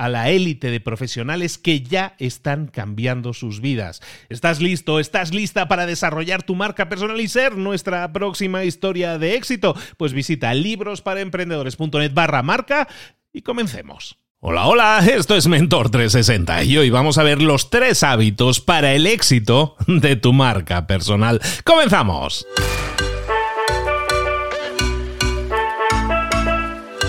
[0.00, 4.00] a la élite de profesionales que ya están cambiando sus vidas.
[4.30, 4.98] ¿Estás listo?
[4.98, 9.76] ¿Estás lista para desarrollar tu marca personal y ser nuestra próxima historia de éxito?
[9.98, 12.88] Pues visita librosparaemprendedores.net barra marca
[13.30, 14.16] y comencemos.
[14.38, 18.94] Hola, hola, esto es Mentor 360 y hoy vamos a ver los tres hábitos para
[18.94, 21.42] el éxito de tu marca personal.
[21.62, 22.46] ¡Comenzamos!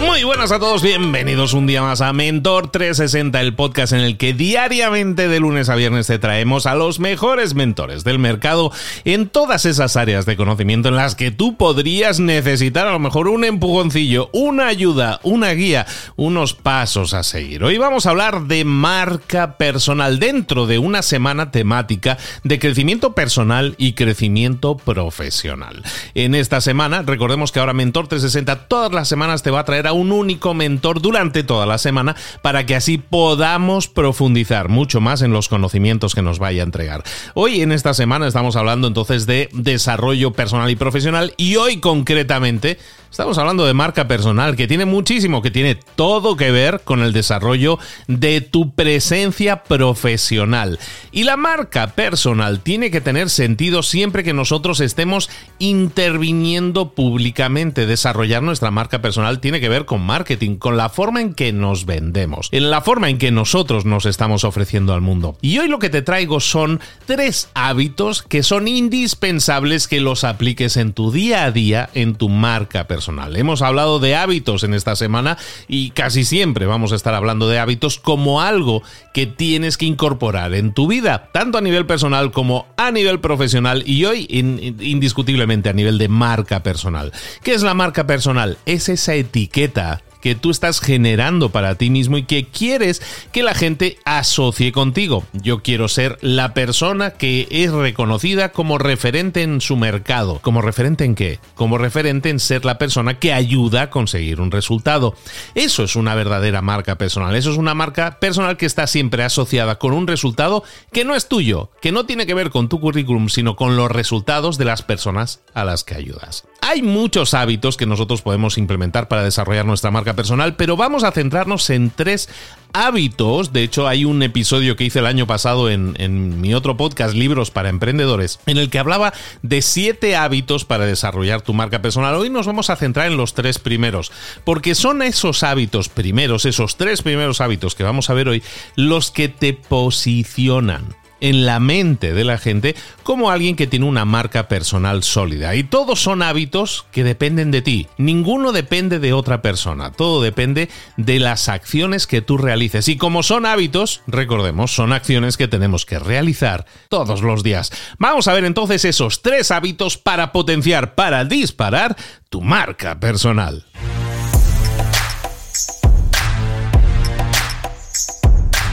[0.02, 4.18] Muy buenas a todos, bienvenidos un día más a Mentor 360, el podcast en el
[4.18, 8.72] que diariamente de lunes a viernes te traemos a los mejores mentores del mercado
[9.06, 13.28] en todas esas áreas de conocimiento en las que tú podrías necesitar a lo mejor
[13.28, 17.64] un empujoncillo, una ayuda, una guía, unos pasos a seguir.
[17.64, 23.76] Hoy vamos a hablar de marca personal dentro de una semana temática de crecimiento personal
[23.78, 25.84] y crecimiento profesional.
[26.16, 29.86] En esta semana, recordemos que ahora Mentor 360 todas las semanas te va a traer
[29.88, 35.22] a un único mentor durante toda la semana para que así podamos profundizar mucho más
[35.22, 37.04] en los conocimientos que nos vaya a entregar.
[37.34, 42.78] Hoy en esta semana estamos hablando entonces de desarrollo personal y profesional y hoy concretamente
[43.12, 47.12] Estamos hablando de marca personal, que tiene muchísimo, que tiene todo que ver con el
[47.12, 47.78] desarrollo
[48.08, 50.80] de tu presencia profesional.
[51.12, 55.30] Y la marca personal tiene que tener sentido siempre que nosotros estemos
[55.60, 57.86] interviniendo públicamente.
[57.86, 61.86] Desarrollar nuestra marca personal tiene que ver con marketing, con la forma en que nos
[61.86, 65.36] vendemos, en la forma en que nosotros nos estamos ofreciendo al mundo.
[65.42, 70.78] Y hoy lo que te traigo son tres hábitos que son indispensables que los apliques
[70.78, 73.01] en tu día a día, en tu marca personal.
[73.08, 77.60] Hemos hablado de hábitos en esta semana y casi siempre vamos a estar hablando de
[77.60, 82.68] hábitos como algo que tienes que incorporar en tu vida, tanto a nivel personal como
[82.78, 87.12] a nivel profesional y hoy indiscutiblemente a nivel de marca personal.
[87.44, 88.58] ¿Qué es la marca personal?
[88.66, 93.02] Es esa etiqueta que tú estás generando para ti mismo y que quieres
[93.32, 95.26] que la gente asocie contigo.
[95.34, 100.40] Yo quiero ser la persona que es reconocida como referente en su mercado.
[100.42, 101.40] ¿Como referente en qué?
[101.56, 105.16] Como referente en ser la persona que ayuda a conseguir un resultado.
[105.56, 107.36] Eso es una verdadera marca personal.
[107.36, 111.28] Eso es una marca personal que está siempre asociada con un resultado que no es
[111.28, 114.82] tuyo, que no tiene que ver con tu currículum, sino con los resultados de las
[114.82, 116.46] personas a las que ayudas.
[116.64, 121.12] Hay muchos hábitos que nosotros podemos implementar para desarrollar nuestra marca personal, pero vamos a
[121.12, 122.30] centrarnos en tres
[122.72, 123.52] hábitos.
[123.52, 127.50] De hecho, hay un episodio que hice el año pasado en, mi otro podcast, Libros
[127.50, 129.12] para Emprendedores, en el que hablaba
[129.42, 132.14] de siete hábitos para desarrollar tu marca personal.
[132.14, 134.12] Hoy nos vamos a centrar en los tres primeros,
[134.46, 138.44] porque son esos hábitos primeros, esos tres primeros hábitos que vamos a ver hoy,
[138.76, 144.06] los que te posicionan en la mente de la gente como alguien que tiene una
[144.06, 145.56] marca personal sólida.
[145.56, 147.88] Y todos son hábitos que dependen de ti.
[147.98, 149.92] Ninguno depende de otra persona.
[149.92, 152.88] Todo depende de las acciones que tú realices.
[152.88, 157.72] Y como son hábitos, recordemos, son acciones que tenemos que realizar todos los días.
[157.98, 161.96] Vamos a ver entonces esos tres hábitos para potenciar, para disparar
[162.30, 163.64] tu marca personal.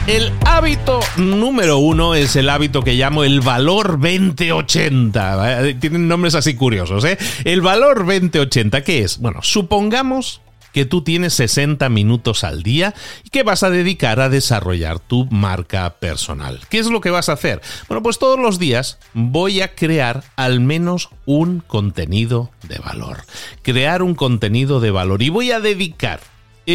[0.09, 5.79] El hábito número uno es el hábito que llamo el valor 2080.
[5.79, 7.19] Tienen nombres así curiosos, ¿eh?
[7.43, 9.19] El valor 2080, ¿qué es?
[9.19, 10.41] Bueno, supongamos
[10.73, 15.27] que tú tienes 60 minutos al día y que vas a dedicar a desarrollar tu
[15.27, 16.59] marca personal.
[16.71, 17.61] ¿Qué es lo que vas a hacer?
[17.87, 23.25] Bueno, pues todos los días voy a crear al menos un contenido de valor.
[23.61, 26.19] Crear un contenido de valor y voy a dedicar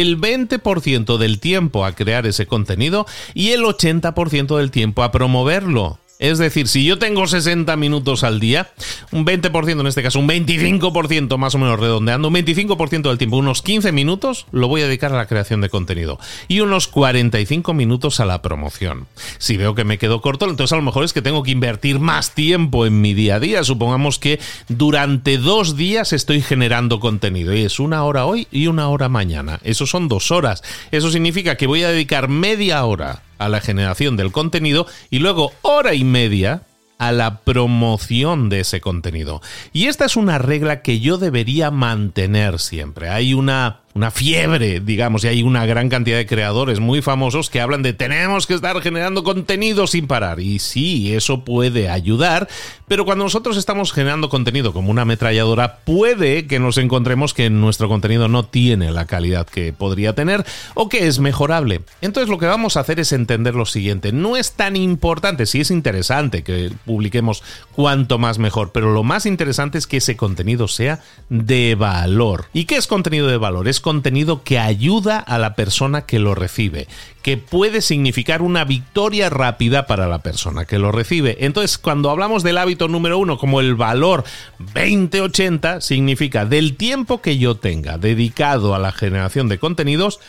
[0.01, 5.99] el 20% del tiempo a crear ese contenido y el 80% del tiempo a promoverlo.
[6.17, 8.71] Es decir, si yo tengo 60 minutos al día,
[9.11, 13.35] un 20% en este caso, un 25% más o menos redondeando, un 25% del tiempo,
[13.35, 16.17] unos 15 minutos, lo voy a dedicar a la creación de contenido
[16.47, 19.07] y unos 45 minutos a la promoción.
[19.39, 21.99] Si veo que me quedo corto, entonces a lo mejor es que tengo que invertir
[21.99, 23.65] más tiempo en mi día a día.
[23.65, 24.39] Supongamos que
[24.69, 29.59] durante dos días estoy generando contenido y es una hora hoy y una hora mañana.
[29.63, 30.63] Eso son dos horas.
[30.91, 35.51] Eso significa que voy a dedicar media hora a la generación del contenido y luego
[35.61, 36.63] hora y media
[36.97, 39.41] a la promoción de ese contenido.
[39.73, 43.09] Y esta es una regla que yo debería mantener siempre.
[43.09, 47.61] Hay una una fiebre, digamos, y hay una gran cantidad de creadores muy famosos que
[47.61, 50.41] hablan de tenemos que estar generando contenido sin parar.
[50.41, 52.49] Y sí, eso puede ayudar,
[52.89, 57.87] pero cuando nosotros estamos generando contenido como una ametralladora, puede que nos encontremos que nuestro
[57.87, 61.79] contenido no tiene la calidad que podría tener o que es mejorable.
[62.01, 65.61] Entonces lo que vamos a hacer es entender lo siguiente, no es tan importante, sí
[65.61, 70.67] es interesante que publiquemos cuanto más mejor, pero lo más interesante es que ese contenido
[70.67, 70.99] sea
[71.29, 72.47] de valor.
[72.51, 73.69] ¿Y qué es contenido de valor?
[73.69, 76.87] Es contenido que ayuda a la persona que lo recibe,
[77.21, 81.37] que puede significar una victoria rápida para la persona que lo recibe.
[81.41, 84.23] Entonces, cuando hablamos del hábito número uno como el valor
[84.57, 90.19] 2080, significa del tiempo que yo tenga dedicado a la generación de contenidos,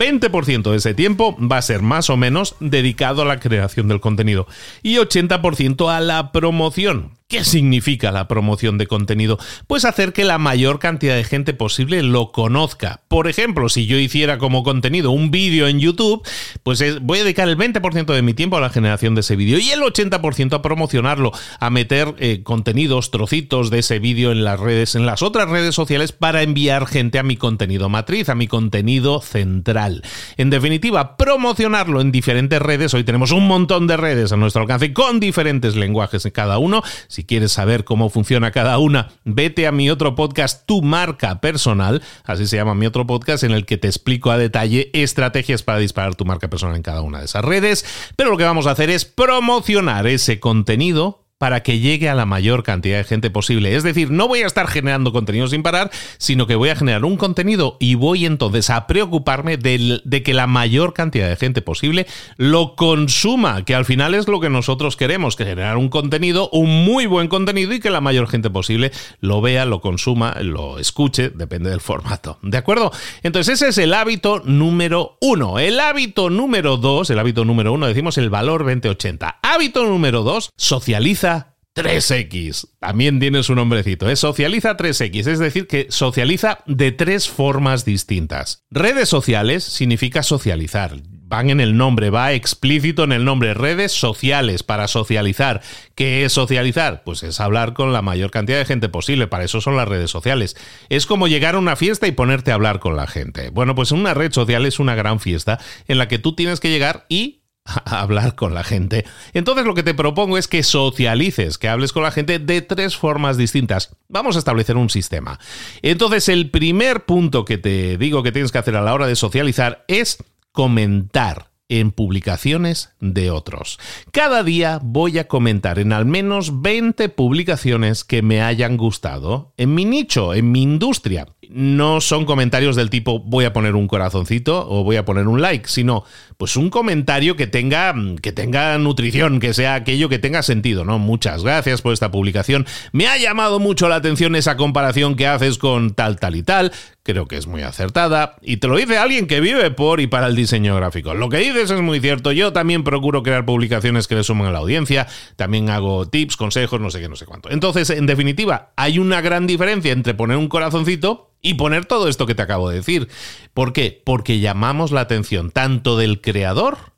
[0.00, 4.00] 20% de ese tiempo va a ser más o menos dedicado a la creación del
[4.00, 4.48] contenido
[4.82, 7.15] y 80% a la promoción.
[7.28, 9.36] ¿Qué significa la promoción de contenido?
[9.66, 13.00] Pues hacer que la mayor cantidad de gente posible lo conozca.
[13.08, 16.24] Por ejemplo, si yo hiciera como contenido un vídeo en YouTube,
[16.62, 19.58] pues voy a dedicar el 20% de mi tiempo a la generación de ese vídeo
[19.58, 24.60] y el 80% a promocionarlo, a meter eh, contenidos, trocitos de ese vídeo en las
[24.60, 28.46] redes, en las otras redes sociales para enviar gente a mi contenido matriz, a mi
[28.46, 30.04] contenido central.
[30.36, 32.94] En definitiva, promocionarlo en diferentes redes.
[32.94, 36.84] Hoy tenemos un montón de redes a nuestro alcance con diferentes lenguajes en cada uno
[37.16, 42.02] si quieres saber cómo funciona cada una, vete a mi otro podcast, Tu Marca Personal,
[42.24, 45.78] así se llama mi otro podcast, en el que te explico a detalle estrategias para
[45.78, 47.86] disparar tu marca personal en cada una de esas redes.
[48.16, 52.24] Pero lo que vamos a hacer es promocionar ese contenido para que llegue a la
[52.24, 53.76] mayor cantidad de gente posible.
[53.76, 57.04] Es decir, no voy a estar generando contenido sin parar, sino que voy a generar
[57.04, 61.60] un contenido y voy entonces a preocuparme de, de, que la mayor cantidad de gente
[61.60, 62.06] posible
[62.36, 66.84] lo consuma, que al final es lo que nosotros queremos, que generar un contenido, un
[66.84, 71.30] muy buen contenido y que la mayor gente posible lo vea, lo consuma, lo escuche,
[71.30, 72.38] depende del formato.
[72.42, 72.92] ¿De acuerdo?
[73.22, 75.58] Entonces ese es el hábito número uno.
[75.58, 79.40] El hábito número dos, el hábito número uno, decimos el valor 2080.
[79.42, 81.26] Hábito número dos, socializa
[81.76, 82.70] 3X.
[82.80, 88.64] También tiene su nombrecito, es Socializa 3X, es decir, que socializa de tres formas distintas.
[88.70, 90.96] Redes sociales significa socializar.
[91.28, 93.52] Van en el nombre, va explícito en el nombre.
[93.52, 95.60] Redes sociales para socializar.
[95.96, 97.02] ¿Qué es socializar?
[97.02, 99.26] Pues es hablar con la mayor cantidad de gente posible.
[99.26, 100.56] Para eso son las redes sociales.
[100.88, 103.50] Es como llegar a una fiesta y ponerte a hablar con la gente.
[103.50, 105.58] Bueno, pues una red social es una gran fiesta
[105.88, 107.42] en la que tú tienes que llegar y
[107.84, 109.04] a hablar con la gente.
[109.32, 112.96] Entonces lo que te propongo es que socialices, que hables con la gente de tres
[112.96, 113.96] formas distintas.
[114.08, 115.38] Vamos a establecer un sistema.
[115.82, 119.16] Entonces el primer punto que te digo que tienes que hacer a la hora de
[119.16, 120.18] socializar es
[120.52, 123.78] comentar en publicaciones de otros.
[124.12, 129.74] Cada día voy a comentar en al menos 20 publicaciones que me hayan gustado en
[129.74, 131.26] mi nicho, en mi industria.
[131.48, 135.40] No son comentarios del tipo voy a poner un corazoncito o voy a poner un
[135.40, 136.04] like, sino
[136.36, 140.98] pues un comentario que tenga que tenga nutrición, que sea aquello que tenga sentido, ¿no?
[140.98, 142.66] Muchas gracias por esta publicación.
[142.92, 146.72] Me ha llamado mucho la atención esa comparación que haces con tal tal y tal
[147.06, 150.26] creo que es muy acertada y te lo dice alguien que vive por y para
[150.26, 151.14] el diseño gráfico.
[151.14, 154.50] Lo que dices es muy cierto, yo también procuro crear publicaciones que le sumen a
[154.50, 157.48] la audiencia, también hago tips, consejos, no sé qué, no sé cuánto.
[157.50, 162.26] Entonces, en definitiva, hay una gran diferencia entre poner un corazoncito y poner todo esto
[162.26, 163.08] que te acabo de decir.
[163.54, 164.02] ¿Por qué?
[164.04, 166.95] Porque llamamos la atención tanto del creador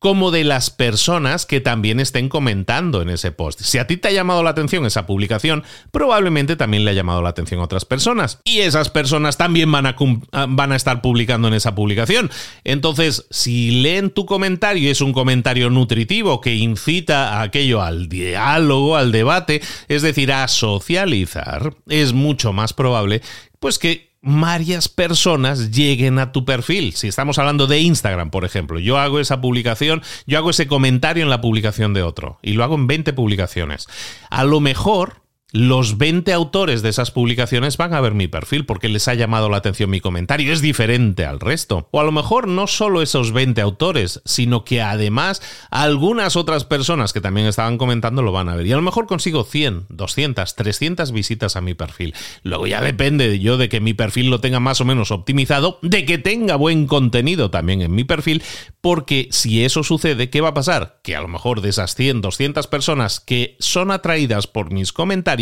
[0.00, 3.60] como de las personas que también estén comentando en ese post.
[3.60, 7.20] Si a ti te ha llamado la atención esa publicación, probablemente también le ha llamado
[7.20, 8.40] la atención a otras personas.
[8.44, 9.96] Y esas personas también van a,
[10.32, 12.30] ah, van a estar publicando en esa publicación.
[12.64, 18.08] Entonces, si leen tu comentario y es un comentario nutritivo que incita a aquello al
[18.08, 23.20] diálogo, al debate, es decir, a socializar, es mucho más probable
[23.60, 26.94] pues que varias personas lleguen a tu perfil.
[26.94, 31.22] Si estamos hablando de Instagram, por ejemplo, yo hago esa publicación, yo hago ese comentario
[31.22, 33.86] en la publicación de otro y lo hago en 20 publicaciones.
[34.28, 38.88] A lo mejor los 20 autores de esas publicaciones van a ver mi perfil porque
[38.88, 40.52] les ha llamado la atención mi comentario.
[40.52, 41.88] Es diferente al resto.
[41.90, 47.12] O a lo mejor no solo esos 20 autores, sino que además algunas otras personas
[47.12, 48.66] que también estaban comentando lo van a ver.
[48.66, 52.14] Y a lo mejor consigo 100, 200, 300 visitas a mi perfil.
[52.42, 55.78] Luego ya depende de yo de que mi perfil lo tenga más o menos optimizado,
[55.82, 58.42] de que tenga buen contenido también en mi perfil,
[58.80, 61.00] porque si eso sucede, ¿qué va a pasar?
[61.02, 65.39] Que a lo mejor de esas 100, 200 personas que son atraídas por mis comentarios,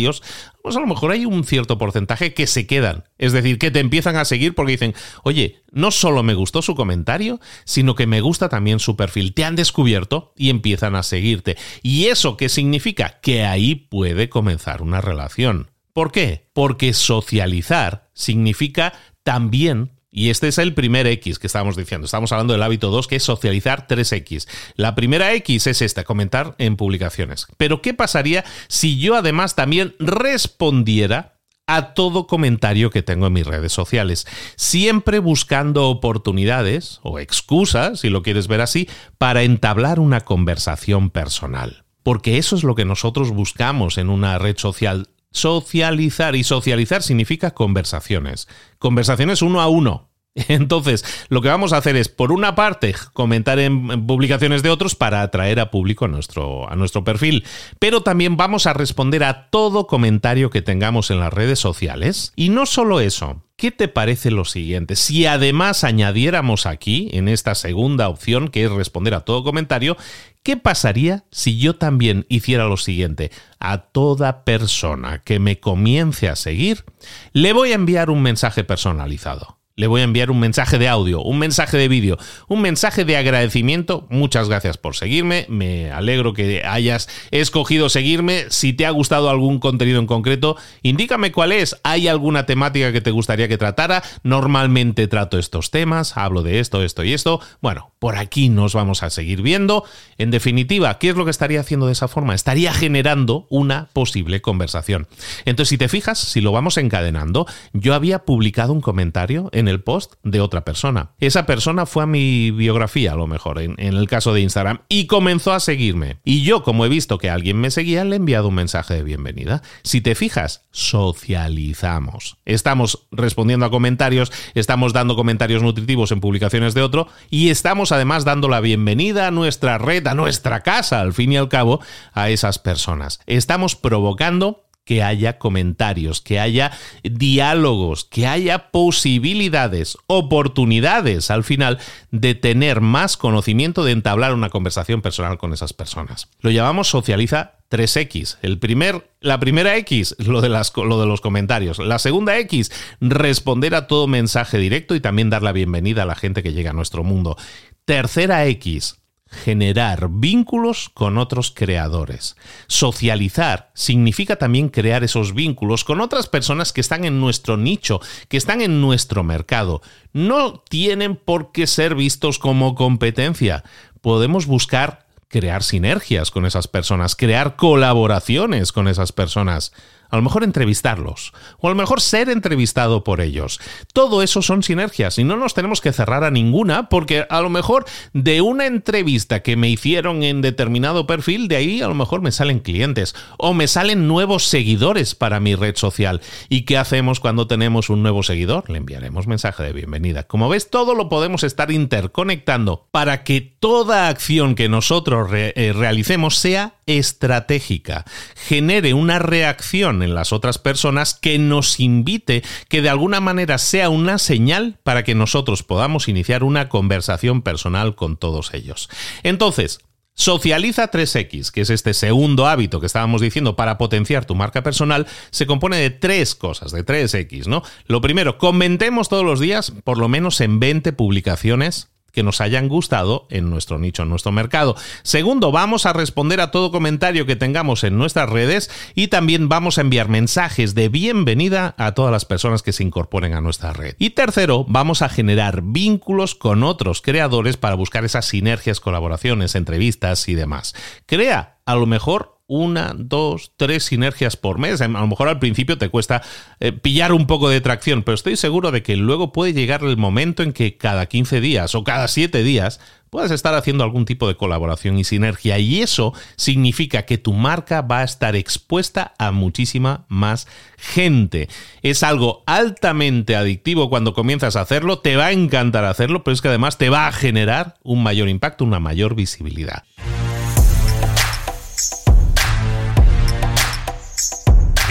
[0.61, 3.05] pues a lo mejor hay un cierto porcentaje que se quedan.
[3.17, 6.75] Es decir, que te empiezan a seguir porque dicen, oye, no solo me gustó su
[6.75, 9.33] comentario, sino que me gusta también su perfil.
[9.33, 11.57] Te han descubierto y empiezan a seguirte.
[11.81, 13.19] ¿Y eso qué significa?
[13.21, 15.71] Que ahí puede comenzar una relación.
[15.93, 16.49] ¿Por qué?
[16.53, 22.05] Porque socializar significa también y este es el primer X que estábamos diciendo.
[22.05, 24.47] Estamos hablando del hábito 2, que es socializar 3X.
[24.75, 27.47] La primera X es esta, comentar en publicaciones.
[27.57, 33.45] Pero ¿qué pasaría si yo además también respondiera a todo comentario que tengo en mis
[33.45, 34.25] redes sociales,
[34.55, 38.89] siempre buscando oportunidades o excusas, si lo quieres ver así,
[39.19, 41.83] para entablar una conversación personal.
[42.01, 47.51] Porque eso es lo que nosotros buscamos en una red social socializar y socializar significa
[47.51, 48.47] conversaciones.
[48.77, 50.09] Conversaciones uno a uno.
[50.47, 54.95] Entonces, lo que vamos a hacer es, por una parte, comentar en publicaciones de otros
[54.95, 57.45] para atraer a público a nuestro, a nuestro perfil,
[57.79, 62.33] pero también vamos a responder a todo comentario que tengamos en las redes sociales.
[62.35, 64.95] Y no solo eso, ¿Qué te parece lo siguiente?
[64.95, 69.97] Si además añadiéramos aquí, en esta segunda opción, que es responder a todo comentario,
[70.43, 73.31] ¿qué pasaría si yo también hiciera lo siguiente?
[73.59, 76.85] A toda persona que me comience a seguir,
[77.33, 81.21] le voy a enviar un mensaje personalizado le voy a enviar un mensaje de audio,
[81.21, 82.17] un mensaje de vídeo,
[82.49, 84.05] un mensaje de agradecimiento.
[84.09, 85.45] Muchas gracias por seguirme.
[85.47, 88.43] Me alegro que hayas escogido seguirme.
[88.49, 91.77] Si te ha gustado algún contenido en concreto, indícame cuál es.
[91.83, 94.03] ¿Hay alguna temática que te gustaría que tratara?
[94.21, 97.39] Normalmente trato estos temas, hablo de esto, esto y esto.
[97.61, 99.85] Bueno, por aquí nos vamos a seguir viendo.
[100.17, 102.35] En definitiva, ¿qué es lo que estaría haciendo de esa forma?
[102.35, 105.07] Estaría generando una posible conversación.
[105.45, 109.81] Entonces, si te fijas, si lo vamos encadenando, yo había publicado un comentario en el
[109.81, 111.11] post de otra persona.
[111.19, 115.07] Esa persona fue a mi biografía, a lo mejor, en, el caso de Instagram, y
[115.07, 116.19] comenzó a seguirme.
[116.23, 119.03] Y yo, como he visto que alguien me seguía, le he enviado un mensaje de
[119.03, 119.61] bienvenida.
[119.83, 122.37] Si te fijas, socializamos.
[122.45, 128.25] Estamos respondiendo a comentarios, estamos dando comentarios nutritivos en publicaciones de otro, y estamos además
[128.25, 131.81] dando la bienvenida a nuestra red, a nuestra casa, al fin y al cabo,
[132.13, 133.19] a esas personas.
[133.25, 136.71] Estamos provocando que haya comentarios, que haya
[137.03, 141.77] diálogos, que haya posibilidades, oportunidades al final
[142.09, 146.27] de tener más conocimiento, de entablar una conversación personal con esas personas.
[146.39, 148.39] Lo llamamos socializa 3X.
[148.41, 151.77] El primer, la primera X, lo de, las, lo de los comentarios.
[151.77, 156.15] La segunda X, responder a todo mensaje directo y también dar la bienvenida a la
[156.15, 157.37] gente que llega a nuestro mundo.
[157.85, 158.98] Tercera X,
[159.29, 162.35] generar vínculos con otros creadores.
[162.67, 168.37] Socializar significa también crear esos vínculos con otras personas que están en nuestro nicho, que
[168.37, 169.81] están en nuestro mercado.
[170.13, 173.63] No tienen por qué ser vistos como competencia.
[174.01, 179.71] Podemos buscar crear sinergias con esas personas, crear colaboraciones con esas personas
[180.09, 183.59] a lo mejor entrevistarlos, o a lo mejor ser entrevistado por ellos.
[183.93, 187.49] Todo eso son sinergias y no nos tenemos que cerrar a ninguna porque a lo
[187.49, 192.21] mejor de una entrevista que me hicieron en determinado perfil, de ahí a lo mejor
[192.21, 196.21] me salen clientes o me salen nuevos seguidores para mi red social.
[196.49, 198.69] ¿Y qué hacemos cuando tenemos un nuevo seguidor?
[198.69, 200.23] Le enviaremos mensaje de bienvenida.
[200.23, 206.37] Como ves, todo lo podemos estar interconectando para que toda acción que nosotros eh, realicemos
[206.37, 213.19] sea estratégica, genere una reacción en las otras personas que nos invite, que de alguna
[213.19, 218.89] manera sea una señal para que nosotros podamos iniciar una conversación personal con todos ellos.
[219.23, 219.79] Entonces,
[220.19, 225.07] Socializa 3X, que es este segundo hábito que estábamos diciendo para potenciar tu marca personal,
[225.29, 227.63] se compone de tres cosas, de 3X, ¿no?
[227.85, 232.67] Lo primero, comentemos todos los días por lo menos en 20 publicaciones que nos hayan
[232.67, 234.75] gustado en nuestro nicho, en nuestro mercado.
[235.03, 239.77] Segundo, vamos a responder a todo comentario que tengamos en nuestras redes y también vamos
[239.77, 243.95] a enviar mensajes de bienvenida a todas las personas que se incorporen a nuestra red.
[243.99, 250.27] Y tercero, vamos a generar vínculos con otros creadores para buscar esas sinergias, colaboraciones, entrevistas
[250.27, 250.75] y demás.
[251.05, 254.81] Crea a lo mejor una, dos, tres sinergias por mes.
[254.81, 256.21] A lo mejor al principio te cuesta
[256.59, 259.95] eh, pillar un poco de tracción, pero estoy seguro de que luego puede llegar el
[259.95, 264.27] momento en que cada 15 días o cada 7 días puedas estar haciendo algún tipo
[264.27, 265.59] de colaboración y sinergia.
[265.59, 271.49] Y eso significa que tu marca va a estar expuesta a muchísima más gente.
[271.83, 276.41] Es algo altamente adictivo cuando comienzas a hacerlo, te va a encantar hacerlo, pero es
[276.41, 279.83] que además te va a generar un mayor impacto, una mayor visibilidad.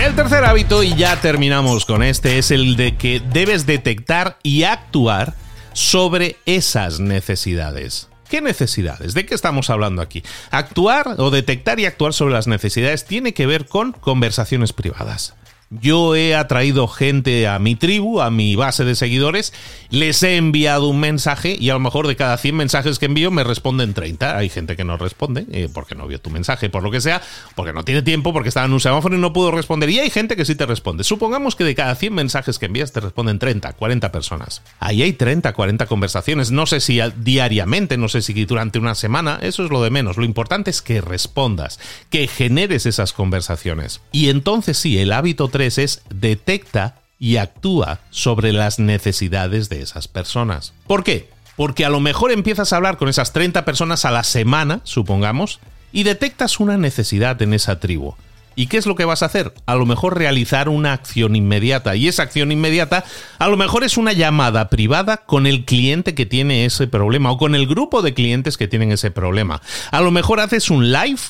[0.00, 4.62] El tercer hábito, y ya terminamos con este, es el de que debes detectar y
[4.62, 5.34] actuar
[5.72, 8.08] sobre esas necesidades.
[8.30, 9.12] ¿Qué necesidades?
[9.14, 10.22] ¿De qué estamos hablando aquí?
[10.52, 15.34] Actuar o detectar y actuar sobre las necesidades tiene que ver con conversaciones privadas.
[15.70, 19.52] Yo he atraído gente a mi tribu, a mi base de seguidores,
[19.90, 23.30] les he enviado un mensaje y a lo mejor de cada 100 mensajes que envío
[23.30, 24.38] me responden 30.
[24.38, 27.20] Hay gente que no responde eh, porque no vio tu mensaje, por lo que sea,
[27.54, 29.90] porque no tiene tiempo, porque estaba en un semáforo y no pudo responder.
[29.90, 31.04] Y hay gente que sí te responde.
[31.04, 34.62] Supongamos que de cada 100 mensajes que envías te responden 30, 40 personas.
[34.80, 36.50] Ahí hay 30, 40 conversaciones.
[36.50, 40.16] No sé si diariamente, no sé si durante una semana, eso es lo de menos.
[40.16, 44.00] Lo importante es que respondas, que generes esas conversaciones.
[44.12, 50.72] Y entonces sí, el hábito es detecta y actúa sobre las necesidades de esas personas.
[50.86, 51.28] ¿Por qué?
[51.56, 55.58] Porque a lo mejor empiezas a hablar con esas 30 personas a la semana, supongamos,
[55.92, 58.14] y detectas una necesidad en esa tribu.
[58.54, 59.54] ¿Y qué es lo que vas a hacer?
[59.66, 61.94] A lo mejor realizar una acción inmediata.
[61.94, 63.04] Y esa acción inmediata
[63.38, 67.38] a lo mejor es una llamada privada con el cliente que tiene ese problema o
[67.38, 69.62] con el grupo de clientes que tienen ese problema.
[69.92, 71.20] A lo mejor haces un live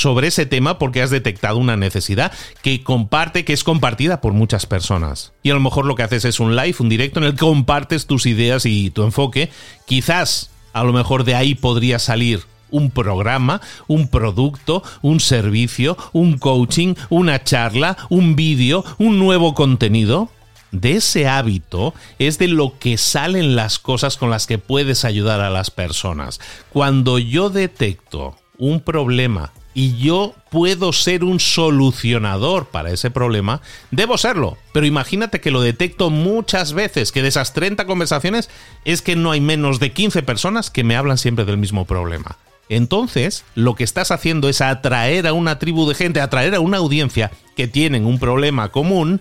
[0.00, 4.66] sobre ese tema porque has detectado una necesidad que comparte, que es compartida por muchas
[4.66, 5.32] personas.
[5.42, 7.38] Y a lo mejor lo que haces es un live, un directo en el que
[7.38, 9.50] compartes tus ideas y tu enfoque.
[9.86, 16.38] Quizás, a lo mejor de ahí podría salir un programa, un producto, un servicio, un
[16.38, 20.30] coaching, una charla, un vídeo, un nuevo contenido.
[20.70, 25.40] De ese hábito es de lo que salen las cosas con las que puedes ayudar
[25.40, 26.40] a las personas.
[26.70, 34.18] Cuando yo detecto un problema y yo puedo ser un solucionador para ese problema, debo
[34.18, 34.58] serlo.
[34.72, 38.50] Pero imagínate que lo detecto muchas veces, que de esas 30 conversaciones
[38.84, 42.38] es que no hay menos de 15 personas que me hablan siempre del mismo problema.
[42.68, 46.78] Entonces, lo que estás haciendo es atraer a una tribu de gente, atraer a una
[46.78, 49.20] audiencia que tienen un problema común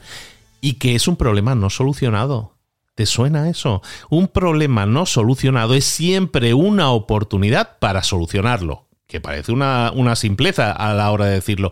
[0.60, 2.54] y que es un problema no solucionado.
[2.96, 3.84] ¿Te suena eso?
[4.10, 10.72] Un problema no solucionado es siempre una oportunidad para solucionarlo que parece una, una simpleza
[10.72, 11.72] a la hora de decirlo,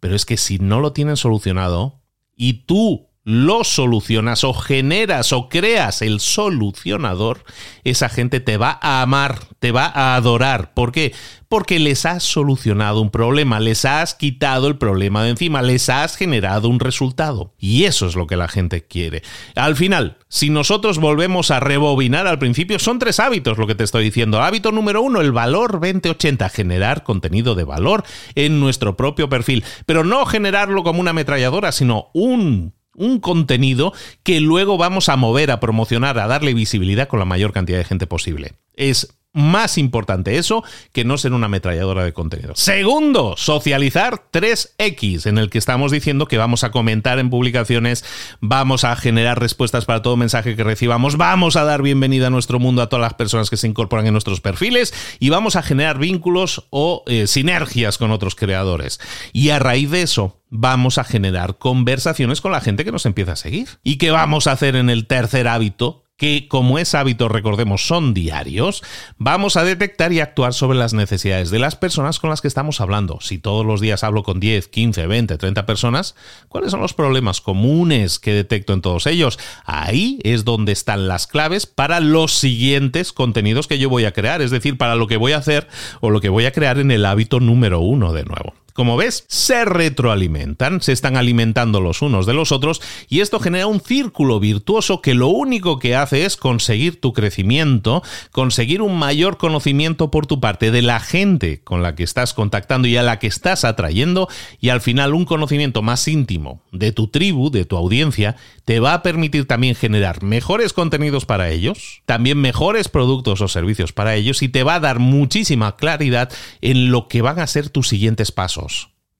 [0.00, 2.00] pero es que si no lo tienen solucionado
[2.36, 7.44] y tú lo solucionas o generas o creas el solucionador,
[7.84, 10.74] esa gente te va a amar, te va a adorar.
[10.74, 11.14] ¿Por qué?
[11.48, 16.16] Porque les has solucionado un problema, les has quitado el problema de encima, les has
[16.16, 17.54] generado un resultado.
[17.58, 19.22] Y eso es lo que la gente quiere.
[19.54, 23.84] Al final, si nosotros volvemos a rebobinar al principio, son tres hábitos lo que te
[23.84, 24.42] estoy diciendo.
[24.42, 28.02] Hábito número uno, el valor 2080, generar contenido de valor
[28.34, 29.62] en nuestro propio perfil.
[29.86, 35.50] Pero no generarlo como una ametralladora, sino un un contenido que luego vamos a mover,
[35.50, 38.52] a promocionar, a darle visibilidad con la mayor cantidad de gente posible.
[38.74, 42.54] Es más importante eso que no ser una ametralladora de contenido.
[42.54, 48.04] Segundo, socializar 3X, en el que estamos diciendo que vamos a comentar en publicaciones,
[48.40, 52.58] vamos a generar respuestas para todo mensaje que recibamos, vamos a dar bienvenida a nuestro
[52.58, 55.98] mundo a todas las personas que se incorporan en nuestros perfiles y vamos a generar
[55.98, 59.00] vínculos o eh, sinergias con otros creadores.
[59.32, 63.32] Y a raíz de eso, vamos a generar conversaciones con la gente que nos empieza
[63.32, 63.68] a seguir.
[63.82, 66.01] ¿Y qué vamos a hacer en el tercer hábito?
[66.22, 68.84] Que, como es hábito, recordemos, son diarios,
[69.18, 72.80] vamos a detectar y actuar sobre las necesidades de las personas con las que estamos
[72.80, 73.18] hablando.
[73.20, 76.14] Si todos los días hablo con 10, 15, 20, 30 personas,
[76.48, 79.40] ¿cuáles son los problemas comunes que detecto en todos ellos?
[79.64, 84.42] Ahí es donde están las claves para los siguientes contenidos que yo voy a crear,
[84.42, 85.66] es decir, para lo que voy a hacer
[86.00, 88.54] o lo que voy a crear en el hábito número uno de nuevo.
[88.72, 93.66] Como ves, se retroalimentan, se están alimentando los unos de los otros y esto genera
[93.66, 99.36] un círculo virtuoso que lo único que hace es conseguir tu crecimiento, conseguir un mayor
[99.36, 103.18] conocimiento por tu parte de la gente con la que estás contactando y a la
[103.18, 107.76] que estás atrayendo y al final un conocimiento más íntimo de tu tribu, de tu
[107.76, 113.48] audiencia, te va a permitir también generar mejores contenidos para ellos, también mejores productos o
[113.48, 116.32] servicios para ellos y te va a dar muchísima claridad
[116.62, 118.61] en lo que van a ser tus siguientes pasos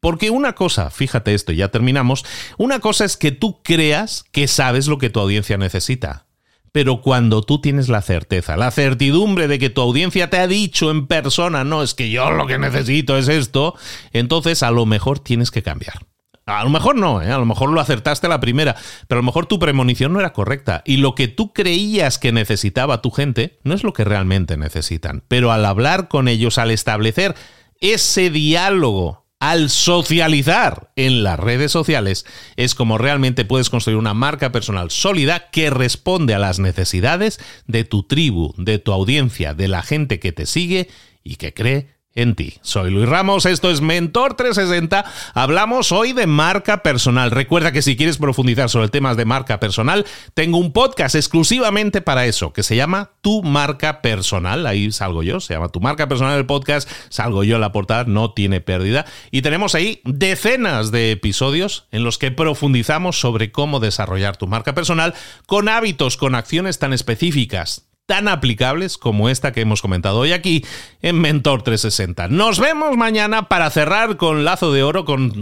[0.02, 2.24] porque una cosa, fíjate esto, ya terminamos,
[2.58, 6.26] una cosa es que tú creas que sabes lo que tu audiencia necesita.
[6.72, 10.90] Pero cuando tú tienes la certeza, la certidumbre de que tu audiencia te ha dicho
[10.90, 13.76] en persona, no, es que yo lo que necesito es esto,
[14.12, 16.06] entonces a lo mejor tienes que cambiar.
[16.46, 17.30] A lo mejor no, ¿eh?
[17.30, 18.74] a lo mejor lo acertaste la primera,
[19.06, 22.32] pero a lo mejor tu premonición no era correcta y lo que tú creías que
[22.32, 25.22] necesitaba tu gente no es lo que realmente necesitan.
[25.28, 27.36] Pero al hablar con ellos, al establecer
[27.80, 32.24] ese diálogo al socializar en las redes sociales
[32.54, 37.82] es como realmente puedes construir una marca personal sólida que responde a las necesidades de
[37.82, 40.88] tu tribu, de tu audiencia, de la gente que te sigue
[41.24, 42.58] y que cree en ti.
[42.62, 45.04] Soy Luis Ramos, esto es Mentor 360.
[45.34, 47.30] Hablamos hoy de marca personal.
[47.30, 52.26] Recuerda que si quieres profundizar sobre temas de marca personal, tengo un podcast exclusivamente para
[52.26, 54.66] eso, que se llama Tu Marca Personal.
[54.66, 58.04] Ahí salgo yo, se llama Tu Marca Personal el podcast, salgo yo en la portada,
[58.04, 59.06] no tiene pérdida.
[59.30, 64.74] Y tenemos ahí decenas de episodios en los que profundizamos sobre cómo desarrollar tu marca
[64.74, 65.14] personal
[65.46, 70.66] con hábitos, con acciones tan específicas tan aplicables como esta que hemos comentado hoy aquí
[71.00, 72.28] en Mentor 360.
[72.28, 75.32] Nos vemos mañana para cerrar con lazo de oro, con,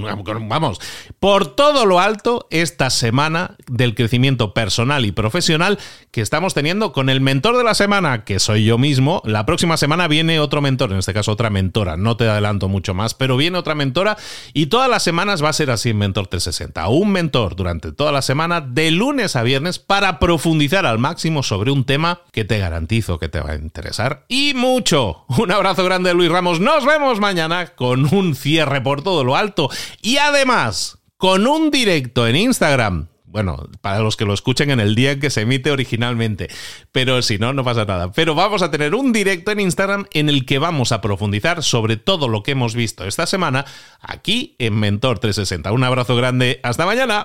[0.48, 0.80] vamos,
[1.18, 5.80] por todo lo alto esta semana del crecimiento personal y profesional
[6.12, 9.20] que estamos teniendo con el mentor de la semana, que soy yo mismo.
[9.24, 12.94] La próxima semana viene otro mentor, en este caso otra mentora, no te adelanto mucho
[12.94, 14.16] más, pero viene otra mentora
[14.52, 16.86] y todas las semanas va a ser así en Mentor 360.
[16.86, 21.72] Un mentor durante toda la semana, de lunes a viernes, para profundizar al máximo sobre
[21.72, 25.24] un tema que te garantizo que te va a interesar y mucho.
[25.28, 26.60] Un abrazo grande Luis Ramos.
[26.60, 29.68] Nos vemos mañana con un cierre por todo lo alto
[30.02, 34.94] y además con un directo en Instagram bueno, para los que lo escuchen en el
[34.94, 36.48] día en que se emite originalmente.
[36.90, 38.10] Pero si no, no pasa nada.
[38.12, 41.96] Pero vamos a tener un directo en Instagram en el que vamos a profundizar sobre
[41.96, 43.64] todo lo que hemos visto esta semana
[44.00, 45.70] aquí en Mentor 360.
[45.72, 46.58] Un abrazo grande.
[46.62, 47.24] Hasta mañana.